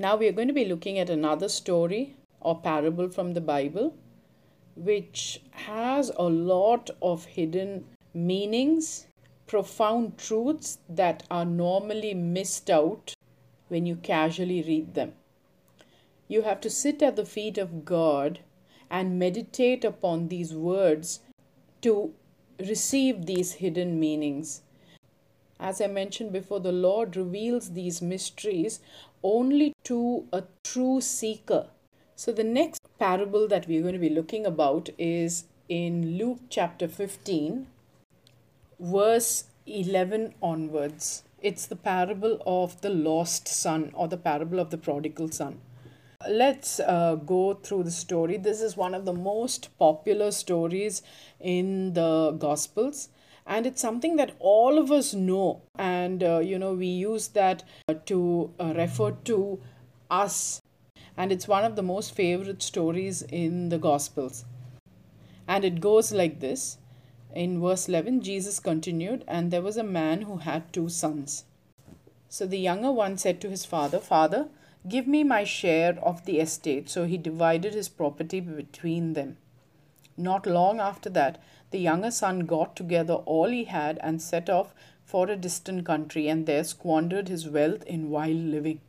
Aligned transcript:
Now 0.00 0.14
we 0.14 0.28
are 0.28 0.32
going 0.32 0.46
to 0.46 0.54
be 0.54 0.64
looking 0.64 0.96
at 1.00 1.10
another 1.10 1.48
story 1.48 2.14
or 2.40 2.60
parable 2.60 3.08
from 3.08 3.34
the 3.34 3.40
Bible, 3.40 3.96
which 4.76 5.42
has 5.50 6.12
a 6.16 6.22
lot 6.22 6.88
of 7.02 7.24
hidden 7.24 7.84
meanings, 8.14 9.08
profound 9.48 10.16
truths 10.16 10.78
that 10.88 11.24
are 11.32 11.44
normally 11.44 12.14
missed 12.14 12.70
out 12.70 13.16
when 13.66 13.86
you 13.86 13.96
casually 13.96 14.62
read 14.62 14.94
them. 14.94 15.14
You 16.28 16.42
have 16.42 16.60
to 16.60 16.70
sit 16.70 17.02
at 17.02 17.16
the 17.16 17.26
feet 17.26 17.58
of 17.58 17.84
God 17.84 18.38
and 18.88 19.18
meditate 19.18 19.84
upon 19.84 20.28
these 20.28 20.54
words 20.54 21.22
to 21.82 22.14
receive 22.60 23.26
these 23.26 23.54
hidden 23.54 23.98
meanings. 23.98 24.62
As 25.60 25.80
I 25.80 25.88
mentioned 25.88 26.32
before, 26.32 26.60
the 26.60 26.72
Lord 26.72 27.16
reveals 27.16 27.70
these 27.70 28.00
mysteries 28.00 28.80
only 29.22 29.74
to 29.84 30.26
a 30.32 30.44
true 30.62 31.00
seeker. 31.00 31.66
So, 32.14 32.32
the 32.32 32.44
next 32.44 32.80
parable 32.98 33.48
that 33.48 33.66
we're 33.66 33.82
going 33.82 33.94
to 33.94 33.98
be 33.98 34.08
looking 34.08 34.46
about 34.46 34.90
is 34.98 35.44
in 35.68 36.16
Luke 36.16 36.40
chapter 36.48 36.88
15, 36.88 37.66
verse 38.78 39.44
11 39.66 40.34
onwards. 40.42 41.24
It's 41.40 41.66
the 41.66 41.76
parable 41.76 42.42
of 42.46 42.80
the 42.80 42.90
lost 42.90 43.46
son 43.48 43.90
or 43.94 44.08
the 44.08 44.16
parable 44.16 44.58
of 44.58 44.70
the 44.70 44.78
prodigal 44.78 45.30
son. 45.30 45.60
Let's 46.28 46.80
uh, 46.80 47.14
go 47.14 47.54
through 47.54 47.84
the 47.84 47.92
story. 47.92 48.38
This 48.38 48.60
is 48.60 48.76
one 48.76 48.94
of 48.94 49.04
the 49.04 49.12
most 49.12 49.68
popular 49.78 50.32
stories 50.32 51.02
in 51.38 51.92
the 51.92 52.32
Gospels, 52.32 53.08
and 53.48 53.66
it's 53.66 53.80
something 53.80 54.16
that 54.16 54.36
all 54.38 54.78
of 54.78 54.92
us 54.92 55.14
know. 55.14 55.62
And 55.76 56.22
uh, 56.22 56.38
you 56.40 56.58
know, 56.58 56.74
we 56.74 56.86
use 56.86 57.28
that 57.28 57.64
uh, 57.88 57.94
to 58.06 58.52
uh, 58.60 58.74
refer 58.76 59.12
to 59.24 59.60
us, 60.10 60.60
and 61.16 61.32
it's 61.32 61.48
one 61.48 61.64
of 61.64 61.74
the 61.74 61.82
most 61.82 62.14
favorite 62.14 62.62
stories 62.62 63.22
in 63.22 63.70
the 63.70 63.78
Gospels. 63.78 64.44
And 65.48 65.64
it 65.64 65.80
goes 65.80 66.12
like 66.12 66.40
this 66.40 66.76
in 67.34 67.60
verse 67.60 67.88
11 67.88 68.20
Jesus 68.20 68.60
continued, 68.60 69.24
And 69.26 69.50
there 69.50 69.62
was 69.62 69.78
a 69.78 69.82
man 69.82 70.22
who 70.22 70.36
had 70.38 70.72
two 70.72 70.90
sons. 70.90 71.44
So 72.28 72.46
the 72.46 72.58
younger 72.58 72.92
one 72.92 73.16
said 73.16 73.40
to 73.40 73.50
his 73.50 73.64
father, 73.64 73.98
Father, 73.98 74.48
Give 74.86 75.06
me 75.06 75.24
my 75.24 75.44
share 75.44 75.98
of 76.02 76.24
the 76.24 76.38
estate. 76.38 76.88
So 76.88 77.04
he 77.04 77.18
divided 77.18 77.74
his 77.74 77.88
property 77.88 78.40
between 78.40 79.14
them. 79.14 79.38
Not 80.16 80.46
long 80.46 80.80
after 80.80 81.10
that, 81.10 81.40
the 81.70 81.78
younger 81.78 82.10
son 82.10 82.40
got 82.40 82.74
together 82.74 83.14
all 83.14 83.48
he 83.48 83.64
had 83.64 83.98
and 84.02 84.22
set 84.22 84.48
off 84.48 84.74
for 85.04 85.28
a 85.28 85.36
distant 85.36 85.84
country 85.84 86.28
and 86.28 86.46
there 86.46 86.64
squandered 86.64 87.28
his 87.28 87.48
wealth 87.48 87.82
in 87.84 88.10
wild 88.10 88.36
living. 88.36 88.80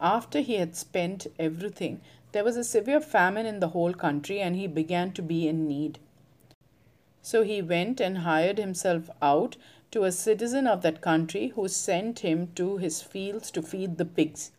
After 0.00 0.40
he 0.40 0.54
had 0.54 0.76
spent 0.76 1.26
everything, 1.38 2.00
there 2.32 2.44
was 2.44 2.56
a 2.56 2.64
severe 2.64 3.00
famine 3.00 3.46
in 3.46 3.60
the 3.60 3.68
whole 3.68 3.94
country 3.94 4.40
and 4.40 4.56
he 4.56 4.66
began 4.66 5.12
to 5.12 5.22
be 5.22 5.48
in 5.48 5.66
need. 5.66 5.98
So 7.22 7.42
he 7.42 7.62
went 7.62 8.00
and 8.00 8.18
hired 8.18 8.58
himself 8.58 9.08
out 9.22 9.56
to 9.90 10.04
a 10.04 10.12
citizen 10.12 10.66
of 10.66 10.82
that 10.82 11.00
country 11.00 11.48
who 11.48 11.66
sent 11.68 12.20
him 12.20 12.52
to 12.54 12.76
his 12.76 13.02
fields 13.02 13.50
to 13.52 13.62
feed 13.62 13.96
the 13.96 14.04
pigs. 14.04 14.52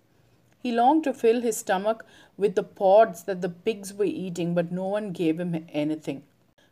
He 0.63 0.71
longed 0.71 1.03
to 1.03 1.13
fill 1.13 1.41
his 1.41 1.57
stomach 1.57 2.05
with 2.35 2.55
the 2.55 2.63
pods 2.63 3.23
that 3.23 3.41
the 3.41 3.49
pigs 3.49 3.93
were 3.93 4.05
eating, 4.05 4.53
but 4.53 4.71
no 4.71 4.87
one 4.87 5.11
gave 5.11 5.39
him 5.39 5.65
anything. 5.69 6.23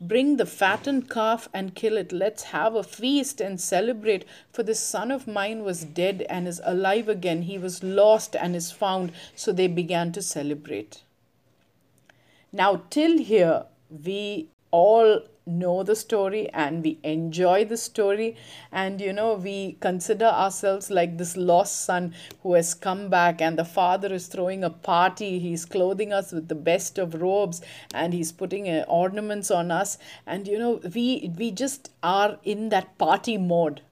Bring 0.00 0.36
the 0.36 0.46
fattened 0.46 1.10
calf 1.10 1.48
and 1.52 1.74
kill 1.74 1.96
it. 1.96 2.12
Let's 2.12 2.44
have 2.44 2.74
a 2.74 2.82
feast 2.82 3.40
and 3.40 3.60
celebrate. 3.60 4.24
For 4.52 4.62
this 4.62 4.80
son 4.80 5.10
of 5.10 5.26
mine 5.26 5.62
was 5.62 5.84
dead 5.84 6.26
and 6.28 6.46
is 6.46 6.60
alive 6.64 7.08
again. 7.08 7.42
He 7.42 7.58
was 7.58 7.82
lost 7.82 8.36
and 8.36 8.54
is 8.56 8.72
found. 8.72 9.12
So 9.34 9.52
they 9.52 9.66
began 9.66 10.12
to 10.12 10.22
celebrate. 10.22 11.02
Now, 12.52 12.82
till 12.90 13.18
here, 13.18 13.66
we 13.90 14.48
all 14.70 15.22
know 15.46 15.84
the 15.84 15.94
story 15.94 16.48
and 16.52 16.82
we 16.82 16.98
enjoy 17.04 17.64
the 17.64 17.76
story. 17.76 18.36
And 18.72 19.00
you 19.00 19.12
know 19.12 19.34
we 19.34 19.76
consider 19.80 20.26
ourselves 20.26 20.90
like 20.90 21.16
this 21.18 21.36
lost 21.36 21.84
son 21.84 22.14
who 22.42 22.54
has 22.54 22.74
come 22.74 23.08
back 23.08 23.40
and 23.40 23.58
the 23.58 23.64
father 23.64 24.12
is 24.12 24.26
throwing 24.26 24.64
a 24.64 24.70
party. 24.70 25.38
He's 25.38 25.64
clothing 25.64 26.12
us 26.12 26.32
with 26.32 26.48
the 26.48 26.54
best 26.54 26.98
of 26.98 27.14
robes 27.14 27.62
and 27.94 28.12
he's 28.12 28.32
putting 28.32 28.68
uh, 28.68 28.84
ornaments 28.88 29.50
on 29.50 29.70
us. 29.70 29.98
And 30.26 30.48
you 30.48 30.58
know 30.58 30.80
we 30.94 31.32
we 31.36 31.52
just 31.52 31.90
are 32.02 32.38
in 32.42 32.68
that 32.70 32.98
party 32.98 33.38
mode. 33.38 33.82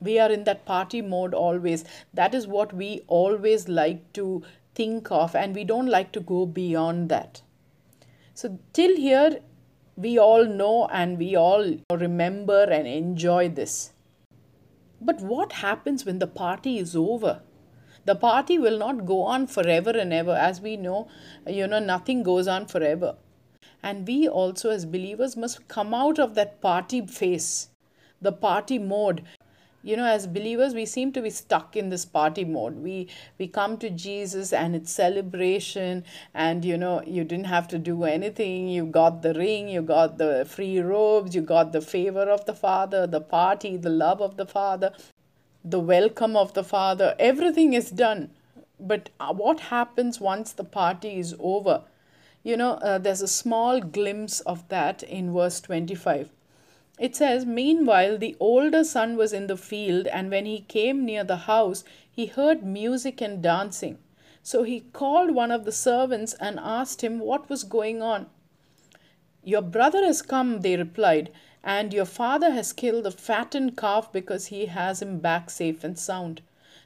We 0.00 0.18
are 0.18 0.30
in 0.30 0.44
that 0.44 0.66
party 0.66 1.00
mode 1.00 1.32
always. 1.32 1.84
That 2.12 2.34
is 2.34 2.46
what 2.46 2.74
we 2.74 3.02
always 3.06 3.68
like 3.68 4.12
to 4.14 4.42
think 4.74 5.10
of 5.10 5.34
and 5.34 5.54
we 5.54 5.64
don't 5.64 5.86
like 5.86 6.12
to 6.12 6.20
go 6.20 6.44
beyond 6.44 7.08
that. 7.08 7.40
So 8.34 8.58
till 8.72 8.96
here 8.96 9.40
we 9.96 10.18
all 10.18 10.44
know 10.44 10.88
and 10.88 11.18
we 11.18 11.36
all 11.36 11.76
remember 11.90 12.64
and 12.64 12.86
enjoy 12.86 13.48
this. 13.48 13.92
But 15.00 15.20
what 15.20 15.52
happens 15.52 16.04
when 16.04 16.18
the 16.18 16.26
party 16.26 16.78
is 16.78 16.96
over? 16.96 17.42
The 18.04 18.14
party 18.14 18.58
will 18.58 18.78
not 18.78 19.06
go 19.06 19.22
on 19.22 19.46
forever 19.46 19.90
and 19.90 20.12
ever. 20.12 20.32
As 20.32 20.60
we 20.60 20.76
know, 20.76 21.08
you 21.46 21.66
know, 21.66 21.78
nothing 21.78 22.22
goes 22.22 22.48
on 22.48 22.66
forever. 22.66 23.16
And 23.82 24.06
we 24.06 24.28
also, 24.28 24.70
as 24.70 24.86
believers, 24.86 25.36
must 25.36 25.68
come 25.68 25.92
out 25.92 26.18
of 26.18 26.34
that 26.34 26.60
party 26.60 27.04
phase, 27.06 27.68
the 28.20 28.32
party 28.32 28.78
mode, 28.78 29.24
you 29.82 29.96
know 29.96 30.04
as 30.04 30.26
believers 30.26 30.74
we 30.74 30.86
seem 30.86 31.12
to 31.12 31.20
be 31.20 31.30
stuck 31.30 31.76
in 31.76 31.88
this 31.88 32.04
party 32.04 32.44
mode. 32.44 32.76
We 32.76 33.08
we 33.38 33.48
come 33.48 33.76
to 33.78 33.90
jesus 33.90 34.52
and 34.52 34.76
it's 34.76 34.92
celebration 34.92 36.04
and 36.34 36.64
you 36.64 36.76
know 36.76 37.02
you 37.02 37.24
didn't 37.24 37.46
have 37.46 37.68
to 37.68 37.78
do 37.78 38.04
anything. 38.04 38.68
You 38.68 38.86
got 38.86 39.22
the 39.22 39.34
ring 39.34 39.68
you 39.68 39.82
got 39.82 40.18
the 40.18 40.46
free 40.48 40.78
robes 40.80 41.34
you 41.34 41.42
got 41.42 41.72
the 41.72 41.80
favor 41.80 42.28
of 42.36 42.44
the 42.44 42.54
father 42.54 43.06
the 43.06 43.20
party 43.20 43.76
the 43.76 43.90
love 43.90 44.20
of 44.20 44.36
the 44.36 44.46
father 44.46 44.92
the 45.64 45.78
welcome 45.78 46.36
of 46.36 46.54
the 46.54 46.64
father. 46.64 47.14
Everything 47.18 47.72
is 47.72 47.90
done. 47.90 48.30
But 48.80 49.10
uh, 49.20 49.32
what 49.32 49.60
happens 49.60 50.20
once 50.20 50.52
the 50.52 50.64
party 50.64 51.18
is 51.18 51.36
over? 51.38 51.82
You 52.42 52.56
know 52.56 52.72
uh, 52.72 52.98
there's 52.98 53.22
a 53.22 53.28
small 53.28 53.80
glimpse 53.80 54.40
of 54.40 54.68
that 54.68 55.02
in 55.04 55.32
verse 55.32 55.60
25 55.60 56.30
it 57.02 57.16
says, 57.16 57.44
Meanwhile, 57.44 58.18
the 58.18 58.36
older 58.38 58.84
son 58.84 59.16
was 59.16 59.32
in 59.32 59.48
the 59.48 59.56
field, 59.56 60.06
and 60.06 60.30
when 60.30 60.46
he 60.46 60.60
came 60.60 61.04
near 61.04 61.24
the 61.24 61.48
house, 61.48 61.82
he 62.08 62.26
heard 62.26 62.62
music 62.62 63.20
and 63.20 63.42
dancing. 63.42 63.98
So 64.44 64.62
he 64.62 64.84
called 64.92 65.34
one 65.34 65.50
of 65.50 65.64
the 65.64 65.72
servants 65.72 66.34
and 66.34 66.60
asked 66.62 67.02
him 67.02 67.18
what 67.18 67.50
was 67.50 67.64
going 67.64 68.02
on. 68.02 68.26
Your 69.42 69.62
brother 69.62 70.04
has 70.04 70.22
come, 70.22 70.60
they 70.60 70.76
replied, 70.76 71.32
and 71.64 71.92
your 71.92 72.04
father 72.04 72.52
has 72.52 72.72
killed 72.72 73.02
the 73.02 73.10
fattened 73.10 73.76
calf 73.76 74.12
because 74.12 74.46
he 74.46 74.66
has 74.66 75.02
him 75.02 75.18
back 75.18 75.50
safe 75.50 75.82
and 75.82 75.98
sound. 75.98 76.40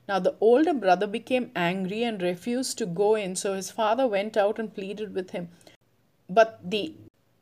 Now 0.08 0.18
the 0.18 0.36
older 0.40 0.72
brother 0.72 1.06
became 1.06 1.50
angry 1.54 2.02
and 2.02 2.22
refused 2.22 2.78
to 2.78 2.86
go 2.86 3.16
in, 3.16 3.36
so 3.36 3.52
his 3.52 3.70
father 3.70 4.06
went 4.06 4.38
out 4.38 4.58
and 4.58 4.74
pleaded 4.74 5.14
with 5.14 5.32
him. 5.32 5.50
But 6.26 6.58
the 6.64 6.94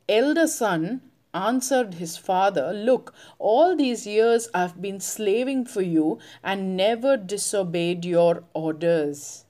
elder 0.09 0.49
son 0.49 1.03
answered 1.35 1.95
his 1.95 2.17
father, 2.17 2.73
Look, 2.73 3.13
all 3.39 3.77
these 3.77 4.07
years 4.07 4.49
I've 4.55 4.81
been 4.81 5.01
slaving 5.01 5.67
for 5.67 5.83
you 5.83 6.19
and 6.43 6.77
never 6.77 7.17
disobeyed 7.17 8.05
your 8.05 8.45
orders. 8.55 9.45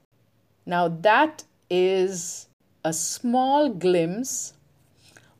Now, 0.65 0.87
that 0.87 1.43
is 1.69 2.47
a 2.83 2.91
small 2.91 3.69
glimpse 3.69 4.53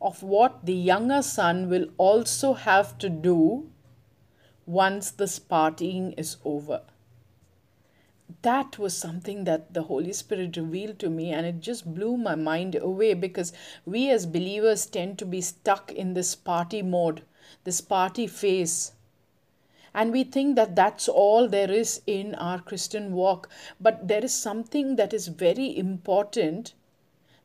of 0.02 0.22
what 0.22 0.66
the 0.66 0.74
younger 0.74 1.22
son 1.22 1.70
will 1.70 1.88
also 1.98 2.54
have 2.54 2.98
to 3.00 3.10
do 3.10 3.70
once 4.66 5.12
this 5.12 5.40
partying 5.40 6.14
is 6.18 6.38
over. 6.44 6.82
That 8.42 8.78
was 8.80 8.98
something 8.98 9.44
that 9.44 9.74
the 9.74 9.84
Holy 9.84 10.14
Spirit 10.14 10.58
revealed 10.58 11.00
to 11.00 11.10
me, 11.10 11.32
and 11.32 11.46
it 11.46 11.60
just 11.60 11.94
blew 11.94 12.18
my 12.18 12.36
mind 12.36 12.76
away 12.76 13.14
because 13.14 13.54
we 13.86 14.10
as 14.10 14.26
believers 14.26 14.86
tend 14.86 15.18
to 15.20 15.26
be 15.26 15.42
stuck 15.42 15.92
in 15.92 16.14
this 16.14 16.36
party 16.36 16.82
mode, 16.82 17.24
this 17.64 17.82
party 17.82 18.28
phase 18.28 18.92
and 19.96 20.12
we 20.12 20.26
think 20.26 20.58
that 20.58 20.76
that's 20.76 21.08
all 21.08 21.48
there 21.48 21.72
is 21.72 22.02
in 22.06 22.36
our 22.36 22.60
Christian 22.60 23.14
walk. 23.14 23.50
But 23.80 24.10
there 24.10 24.26
is 24.26 24.34
something 24.34 24.98
that 24.98 25.14
is 25.14 25.30
very 25.30 25.76
important 25.78 26.74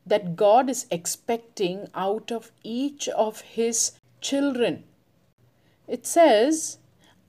that 0.05 0.35
God 0.35 0.69
is 0.69 0.85
expecting 0.91 1.87
out 1.95 2.29
of 2.29 2.51
each 2.61 3.07
of 3.07 3.39
His 3.39 3.93
children. 4.19 4.83
It 5.87 6.05
says, 6.05 6.79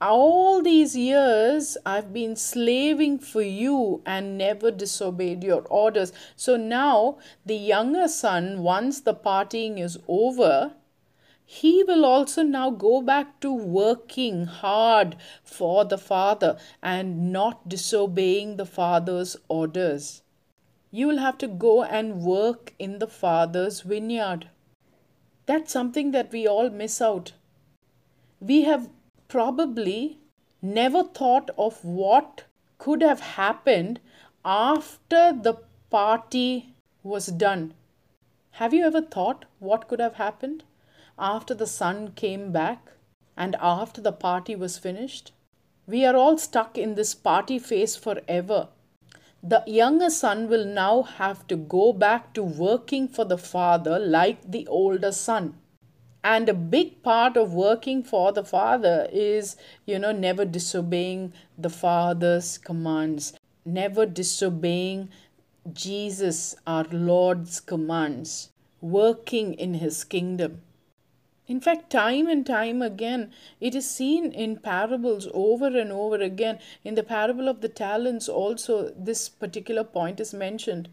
all 0.09 0.61
these 0.61 0.95
years 0.95 1.77
I've 1.85 2.11
been 2.13 2.35
slaving 2.35 3.19
for 3.19 3.41
you 3.41 4.01
and 4.05 4.37
never 4.37 4.71
disobeyed 4.71 5.43
your 5.43 5.61
orders. 5.69 6.11
So 6.35 6.57
now 6.57 7.17
the 7.45 7.55
younger 7.55 8.07
son, 8.07 8.63
once 8.63 9.01
the 9.01 9.13
partying 9.13 9.79
is 9.79 9.97
over, 10.07 10.73
he 11.45 11.83
will 11.83 12.05
also 12.05 12.41
now 12.41 12.69
go 12.69 13.01
back 13.01 13.39
to 13.41 13.53
working 13.53 14.45
hard 14.45 15.15
for 15.43 15.85
the 15.85 15.97
Father 15.97 16.57
and 16.81 17.31
not 17.31 17.69
disobeying 17.69 18.57
the 18.57 18.65
Father's 18.65 19.35
orders. 19.47 20.21
You 20.89 21.07
will 21.07 21.19
have 21.19 21.37
to 21.39 21.47
go 21.47 21.83
and 21.83 22.21
work 22.21 22.73
in 22.79 22.99
the 22.99 23.07
Father's 23.07 23.81
vineyard. 23.81 24.49
That's 25.45 25.73
something 25.73 26.11
that 26.11 26.31
we 26.31 26.47
all 26.47 26.69
miss 26.69 27.01
out. 27.01 27.33
We 28.39 28.61
have 28.63 28.89
probably 29.35 30.19
never 30.61 31.03
thought 31.03 31.49
of 31.57 31.83
what 31.83 32.43
could 32.77 33.01
have 33.01 33.21
happened 33.37 33.99
after 34.43 35.23
the 35.47 35.55
party 35.89 36.75
was 37.01 37.27
done. 37.27 37.73
Have 38.61 38.73
you 38.73 38.85
ever 38.85 39.01
thought 39.01 39.45
what 39.59 39.87
could 39.87 39.99
have 39.99 40.15
happened? 40.15 40.63
after 41.17 41.53
the 41.53 41.67
son 41.67 42.11
came 42.15 42.51
back 42.51 42.91
and 43.37 43.55
after 43.59 44.01
the 44.01 44.11
party 44.11 44.55
was 44.55 44.77
finished? 44.77 45.31
We 45.85 46.05
are 46.05 46.15
all 46.15 46.37
stuck 46.37 46.77
in 46.77 46.95
this 46.95 47.13
party 47.13 47.59
phase 47.59 47.95
forever. 47.95 48.69
The 49.41 49.63
younger 49.67 50.09
son 50.09 50.47
will 50.47 50.65
now 50.65 51.03
have 51.03 51.45
to 51.47 51.57
go 51.57 51.91
back 51.93 52.33
to 52.33 52.43
working 52.43 53.07
for 53.07 53.25
the 53.25 53.37
father 53.37 53.99
like 53.99 54.49
the 54.49 54.65
older 54.67 55.11
son. 55.11 55.59
And 56.23 56.47
a 56.47 56.53
big 56.53 57.03
part 57.03 57.35
of 57.35 57.53
working 57.53 58.01
for 58.01 58.31
the 58.31 58.45
father 58.45 59.09
is, 59.11 59.57
you 59.85 59.99
know, 59.99 60.13
never 60.13 60.45
disobeying 60.45 61.33
the 61.57 61.69
father's 61.69 62.57
commands, 62.57 63.33
never 63.65 64.05
disobeying 64.05 65.09
Jesus, 65.71 66.55
our 66.65 66.85
Lord's 66.85 67.59
commands, 67.59 68.49
working 68.79 69.53
in 69.53 69.75
his 69.75 70.05
kingdom. 70.05 70.61
In 71.45 71.59
fact, 71.59 71.89
time 71.89 72.27
and 72.27 72.45
time 72.45 72.81
again, 72.81 73.33
it 73.59 73.75
is 73.75 73.89
seen 73.89 74.31
in 74.31 74.57
parables 74.57 75.27
over 75.33 75.67
and 75.67 75.91
over 75.91 76.15
again. 76.15 76.59
In 76.85 76.95
the 76.95 77.03
parable 77.03 77.49
of 77.49 77.59
the 77.59 77.67
talents, 77.67 78.29
also, 78.29 78.93
this 78.95 79.27
particular 79.27 79.83
point 79.83 80.21
is 80.21 80.33
mentioned. 80.33 80.87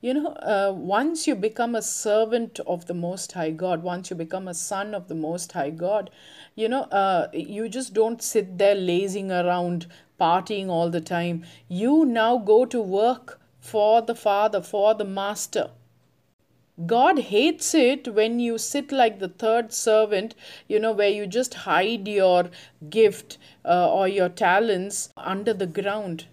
You 0.00 0.14
know, 0.14 0.28
uh, 0.28 0.72
once 0.74 1.26
you 1.26 1.34
become 1.34 1.74
a 1.74 1.82
servant 1.82 2.58
of 2.66 2.86
the 2.86 2.94
Most 2.94 3.32
High 3.32 3.50
God, 3.50 3.82
once 3.82 4.10
you 4.10 4.16
become 4.16 4.48
a 4.48 4.54
son 4.54 4.94
of 4.94 5.08
the 5.08 5.14
Most 5.14 5.52
High 5.52 5.70
God, 5.70 6.10
you 6.54 6.68
know, 6.68 6.82
uh, 6.84 7.28
you 7.32 7.68
just 7.68 7.92
don't 7.92 8.22
sit 8.22 8.56
there 8.58 8.74
lazing 8.74 9.30
around, 9.30 9.86
partying 10.18 10.68
all 10.68 10.90
the 10.90 11.00
time. 11.00 11.44
You 11.68 12.04
now 12.04 12.38
go 12.38 12.64
to 12.64 12.80
work 12.80 13.40
for 13.60 14.00
the 14.00 14.14
Father, 14.14 14.62
for 14.62 14.94
the 14.94 15.04
Master 15.04 15.70
God 16.86 17.18
hates 17.18 17.74
it 17.74 18.14
when 18.14 18.40
you 18.40 18.56
sit 18.56 18.90
like 18.90 19.18
the 19.18 19.28
third 19.28 19.72
servant, 19.72 20.34
you 20.66 20.78
know, 20.78 20.92
where 20.92 21.10
you 21.10 21.26
just 21.26 21.52
hide 21.52 22.08
your 22.08 22.50
gift 22.88 23.36
uh, 23.64 23.92
or 23.92 24.08
your 24.08 24.30
talents 24.30 25.12
under 25.16 25.52
the 25.52 25.66
ground. 25.66 26.26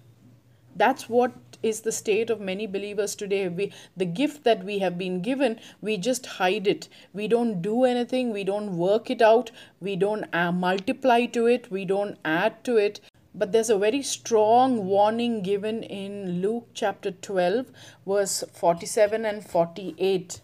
That's 0.76 1.10
what 1.10 1.34
is 1.64 1.82
the 1.82 1.92
state 1.92 2.30
of 2.30 2.40
many 2.40 2.68
believers 2.68 3.16
today. 3.16 3.48
We, 3.48 3.74
the 3.96 4.06
gift 4.06 4.44
that 4.44 4.64
we 4.64 4.80
have 4.80 4.98
been 4.98 5.22
given, 5.22 5.60
we 5.82 5.98
just 5.98 6.26
hide 6.26 6.68
it. 6.68 6.88
We 7.14 7.28
don't 7.28 7.62
do 7.62 7.84
anything, 7.84 8.32
we 8.32 8.44
don't 8.44 8.78
work 8.78 9.10
it 9.10 9.22
out, 9.22 9.52
we 9.80 9.96
don't 9.96 10.26
uh, 10.34 10.52
multiply 10.52 11.26
to 11.28 11.46
it, 11.48 11.72
we 11.72 11.86
don't 11.86 12.18
add 12.24 12.64
to 12.66 12.78
it. 12.78 13.00
But 13.34 13.52
there's 13.52 13.70
a 13.70 13.78
very 13.78 14.02
strong 14.02 14.88
warning 14.88 15.42
given 15.42 15.84
in 15.84 16.42
Luke 16.42 16.70
chapter 16.74 17.12
12, 17.12 17.68
verse 18.06 18.44
47 18.54 19.26
and 19.26 19.46
48. 19.46 20.42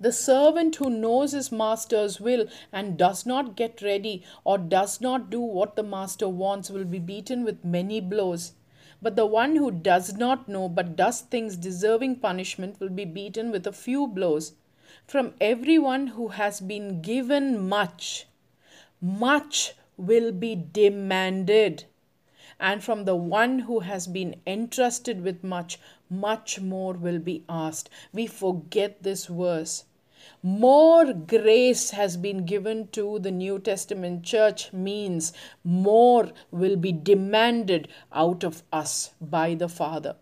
The 0.00 0.12
servant 0.12 0.76
who 0.76 0.90
knows 0.90 1.32
his 1.32 1.50
master's 1.50 2.20
will 2.20 2.46
and 2.72 2.96
does 2.96 3.26
not 3.26 3.56
get 3.56 3.82
ready 3.82 4.22
or 4.44 4.56
does 4.56 5.00
not 5.00 5.28
do 5.28 5.40
what 5.40 5.74
the 5.74 5.82
master 5.82 6.28
wants 6.28 6.70
will 6.70 6.84
be 6.84 7.00
beaten 7.00 7.44
with 7.44 7.64
many 7.64 8.00
blows. 8.00 8.52
But 9.00 9.16
the 9.16 9.26
one 9.26 9.56
who 9.56 9.70
does 9.70 10.14
not 10.14 10.48
know 10.48 10.68
but 10.68 10.96
does 10.96 11.20
things 11.20 11.56
deserving 11.56 12.16
punishment 12.16 12.80
will 12.80 12.88
be 12.88 13.04
beaten 13.04 13.50
with 13.50 13.66
a 13.66 13.72
few 13.72 14.06
blows. 14.06 14.54
From 15.06 15.34
everyone 15.40 16.08
who 16.08 16.28
has 16.28 16.60
been 16.60 17.00
given 17.00 17.68
much, 17.68 18.26
much 19.00 19.74
will 19.96 20.32
be 20.32 20.54
demanded 20.54 21.84
and 22.60 22.82
from 22.82 23.04
the 23.04 23.14
one 23.14 23.60
who 23.60 23.80
has 23.80 24.06
been 24.06 24.40
entrusted 24.46 25.22
with 25.22 25.44
much, 25.44 25.78
much 26.10 26.60
more 26.60 26.94
will 26.94 27.18
be 27.18 27.44
asked. 27.48 27.88
We 28.12 28.26
forget 28.26 29.02
this 29.02 29.26
verse. 29.26 29.84
More 30.48 31.12
grace 31.12 31.90
has 31.90 32.16
been 32.16 32.46
given 32.46 32.88
to 32.92 33.18
the 33.18 33.30
New 33.30 33.58
Testament 33.58 34.22
church 34.22 34.72
means 34.72 35.34
more 35.62 36.32
will 36.50 36.76
be 36.76 36.90
demanded 36.90 37.86
out 38.14 38.44
of 38.44 38.62
us 38.72 39.12
by 39.20 39.54
the 39.54 39.68
Father. 39.68 40.16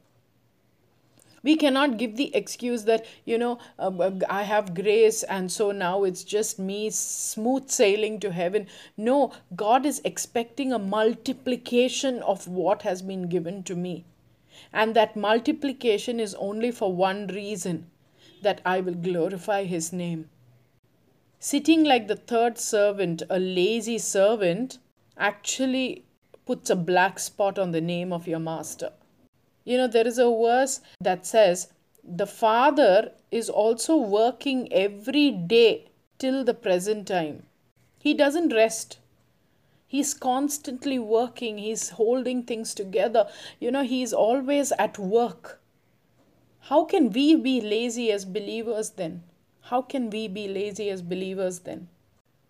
We 1.44 1.54
cannot 1.54 1.96
give 1.96 2.16
the 2.16 2.34
excuse 2.34 2.82
that 2.86 3.06
you 3.24 3.38
know 3.38 3.60
uh, 3.78 4.10
i 4.28 4.42
have 4.42 4.74
grace 4.74 5.22
and 5.22 5.52
so 5.52 5.70
now 5.70 6.02
it's 6.02 6.24
just 6.24 6.58
me 6.58 6.90
smooth 6.90 7.68
sailing 7.70 8.18
to 8.18 8.32
heaven. 8.32 8.66
No 8.96 9.32
god 9.54 9.86
is 9.86 10.00
expecting 10.04 10.72
a 10.72 10.78
multiplication 10.80 12.20
of 12.24 12.48
what 12.48 12.82
has 12.82 13.00
been 13.00 13.28
given 13.28 13.62
to 13.62 13.76
me. 13.76 14.04
And 14.72 14.96
that 14.96 15.14
multiplication 15.14 16.18
is 16.18 16.34
only 16.34 16.72
for 16.72 16.92
one 16.92 17.28
reason 17.28 17.92
that 18.42 18.60
i 18.64 18.80
will 18.80 18.94
glorify 18.94 19.64
his 19.64 19.92
name 19.92 20.28
sitting 21.38 21.84
like 21.84 22.08
the 22.08 22.16
third 22.16 22.58
servant 22.58 23.22
a 23.30 23.38
lazy 23.38 23.98
servant 23.98 24.78
actually 25.16 26.04
puts 26.44 26.70
a 26.70 26.76
black 26.76 27.18
spot 27.18 27.58
on 27.58 27.72
the 27.72 27.80
name 27.80 28.12
of 28.12 28.26
your 28.28 28.38
master 28.38 28.92
you 29.66 29.76
know, 29.76 29.88
there 29.88 30.06
is 30.06 30.16
a 30.16 30.30
verse 30.30 30.80
that 31.00 31.26
says, 31.26 31.72
The 32.04 32.26
Father 32.26 33.10
is 33.32 33.50
also 33.50 33.96
working 33.96 34.72
every 34.72 35.32
day 35.32 35.88
till 36.18 36.44
the 36.44 36.54
present 36.54 37.08
time. 37.08 37.42
He 37.98 38.14
doesn't 38.14 38.54
rest. 38.54 38.98
He's 39.88 40.14
constantly 40.14 41.00
working, 41.00 41.58
he's 41.58 41.90
holding 41.90 42.44
things 42.44 42.74
together. 42.74 43.28
You 43.58 43.72
know, 43.72 43.82
he's 43.82 44.12
always 44.12 44.70
at 44.78 45.00
work. 45.00 45.60
How 46.68 46.84
can 46.84 47.10
we 47.10 47.36
be 47.36 47.60
lazy 47.60 48.10
as 48.10 48.24
believers 48.24 48.90
then? 48.90 49.22
How 49.70 49.82
can 49.82 50.10
we 50.10 50.26
be 50.26 50.48
lazy 50.48 50.90
as 50.90 51.00
believers 51.00 51.60
then? 51.60 51.86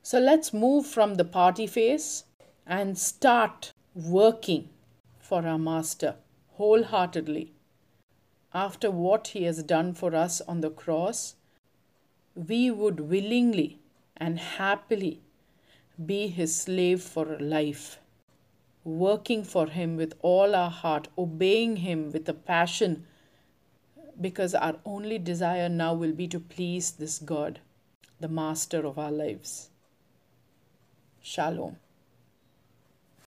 So 0.02 0.18
let's 0.18 0.54
move 0.54 0.86
from 0.86 1.16
the 1.16 1.24
party 1.24 1.66
phase 1.66 2.24
and 2.66 2.96
start 2.96 3.74
working 3.94 4.70
for 5.18 5.46
our 5.46 5.58
Master 5.58 6.14
wholeheartedly. 6.52 7.52
After 8.54 8.90
what 8.90 9.28
He 9.28 9.42
has 9.44 9.62
done 9.62 9.92
for 9.92 10.14
us 10.14 10.40
on 10.40 10.62
the 10.62 10.70
cross, 10.70 11.34
we 12.34 12.70
would 12.70 13.00
willingly 13.00 13.80
and 14.16 14.38
happily 14.38 15.20
be 16.06 16.28
His 16.28 16.56
slave 16.56 17.02
for 17.02 17.38
life, 17.38 17.98
working 18.82 19.44
for 19.44 19.66
Him 19.66 19.94
with 19.94 20.14
all 20.22 20.54
our 20.54 20.70
heart, 20.70 21.08
obeying 21.18 21.76
Him 21.76 22.10
with 22.12 22.26
a 22.30 22.34
passion, 22.34 23.04
because 24.20 24.54
our 24.54 24.76
only 24.84 25.18
desire 25.18 25.68
now 25.68 25.94
will 25.94 26.12
be 26.12 26.28
to 26.28 26.40
please 26.40 26.92
this 26.92 27.18
God, 27.18 27.60
the 28.20 28.28
Master 28.28 28.86
of 28.86 28.98
our 28.98 29.12
lives. 29.12 29.70
Shalom. 31.22 31.76